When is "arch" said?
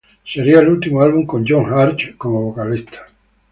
1.71-2.17